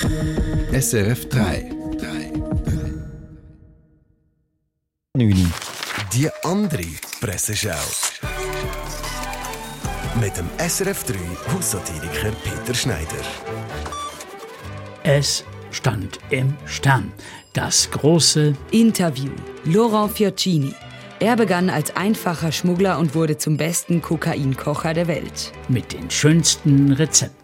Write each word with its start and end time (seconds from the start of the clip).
SRF 0.00 1.28
3. 1.28 1.70
3. 1.98 2.32
Die 6.12 6.30
andere 6.44 6.82
Presseschau. 7.20 7.70
Mit 10.18 10.36
dem 10.36 10.48
SRF 10.58 11.04
3 11.04 11.14
Haussatiriker 11.52 12.32
Peter 12.42 12.74
Schneider. 12.74 13.06
Es 15.02 15.44
stand 15.70 16.18
im 16.30 16.54
Stern. 16.64 17.12
Das 17.52 17.90
große 17.90 18.54
Interview. 18.70 19.32
Laurent 19.64 20.12
Fiorcini. 20.12 20.74
Er 21.20 21.36
begann 21.36 21.68
als 21.68 21.94
einfacher 21.96 22.50
Schmuggler 22.50 22.98
und 22.98 23.14
wurde 23.14 23.36
zum 23.36 23.58
besten 23.58 24.00
Kokainkocher 24.00 24.94
der 24.94 25.06
Welt. 25.06 25.52
mit 25.68 25.92
den 25.92 26.10
schönsten 26.10 26.92
Rezepten. 26.92 27.41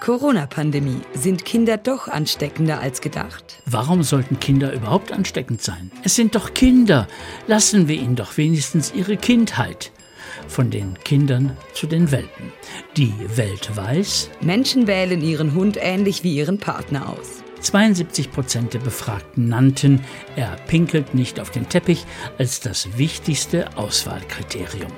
Corona-Pandemie. 0.00 1.00
Sind 1.14 1.44
Kinder 1.44 1.76
doch 1.76 2.08
ansteckender 2.08 2.80
als 2.80 3.00
gedacht? 3.00 3.62
Warum 3.66 4.02
sollten 4.02 4.38
Kinder 4.40 4.72
überhaupt 4.72 5.12
ansteckend 5.12 5.62
sein? 5.62 5.90
Es 6.04 6.14
sind 6.14 6.34
doch 6.34 6.54
Kinder. 6.54 7.08
Lassen 7.46 7.88
wir 7.88 7.96
ihnen 7.96 8.16
doch 8.16 8.36
wenigstens 8.36 8.92
ihre 8.94 9.16
Kindheit. 9.16 9.92
Von 10.48 10.70
den 10.70 10.98
Kindern 11.04 11.56
zu 11.72 11.86
den 11.86 12.10
Welpen. 12.10 12.52
Die 12.96 13.14
Welt 13.34 13.76
weiß, 13.76 14.30
Menschen 14.40 14.86
wählen 14.86 15.22
ihren 15.22 15.54
Hund 15.54 15.78
ähnlich 15.80 16.22
wie 16.22 16.36
ihren 16.36 16.58
Partner 16.58 17.08
aus. 17.08 17.42
72 17.60 18.30
Prozent 18.30 18.74
der 18.74 18.78
Befragten 18.80 19.48
nannten, 19.48 20.00
er 20.36 20.56
pinkelt 20.68 21.14
nicht 21.14 21.40
auf 21.40 21.50
den 21.50 21.68
Teppich 21.68 22.04
als 22.38 22.60
das 22.60 22.96
wichtigste 22.96 23.76
Auswahlkriterium. 23.76 24.92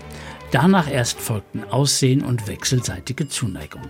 Danach 0.51 0.91
erst 0.91 1.21
folgten 1.21 1.65
Aussehen 1.65 2.23
und 2.23 2.47
wechselseitige 2.47 3.29
Zuneigung. 3.29 3.83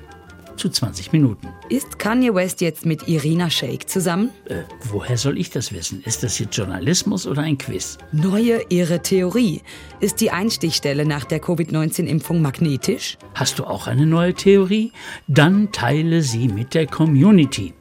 Zu 0.59 0.71
20 0.71 1.13
Minuten. 1.13 1.47
Ist 1.69 2.01
Kanye 2.01 2.35
West 2.35 2.61
jetzt 2.61 2.85
mit 2.85 3.07
Irina 3.07 3.49
Shayk 3.49 3.89
zusammen? 3.89 4.31
Äh, 4.47 4.63
woher 4.91 5.17
soll 5.17 5.39
ich 5.39 5.51
das 5.51 5.73
wissen? 5.73 6.03
Ist 6.05 6.25
das 6.25 6.37
jetzt 6.41 6.57
Journalismus 6.57 7.29
oder 7.29 7.43
ein 7.43 7.59
Quiz? 7.59 7.97
Neue 8.11 8.63
irre 8.69 9.01
Theorie. 9.01 9.63
Ist 10.01 10.21
die 10.21 10.33
Einstichstelle 10.33 11.07
nach 11.07 11.25
der 11.27 11.39
Covid-19-Impfung 11.39 12.43
magnetisch? 12.43 13.19
Hast 13.35 13.61
du 13.61 13.65
auch 13.67 13.87
eine 13.87 14.05
neue 14.05 14.35
Theorie? 14.35 14.91
Dann 15.29 15.71
teile 15.71 16.23
sie 16.23 16.49
mit 16.49 16.75
der 16.75 16.89
Community. 16.89 17.73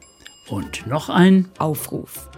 Und 0.48 0.86
noch 0.86 1.08
ein, 1.08 1.48
Aufruf. 1.58 2.30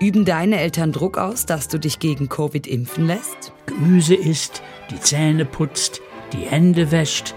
Üben 0.00 0.24
deine 0.24 0.58
Eltern 0.58 0.90
Druck 0.90 1.16
aus, 1.16 1.46
dass 1.46 1.68
du 1.68 1.78
dich 1.78 2.00
gegen 2.00 2.28
Covid 2.28 2.66
impfen 2.66 3.06
lässt? 3.06 3.52
Gemüse 3.66 4.16
isst, 4.16 4.62
die 4.90 5.00
Zähne 5.00 5.44
putzt, 5.44 6.02
die 6.32 6.38
Hände 6.44 6.90
wäscht. 6.90 7.36